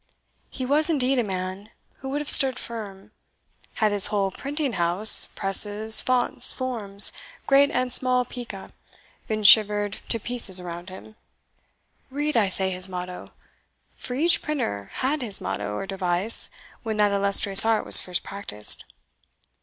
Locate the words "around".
10.59-10.89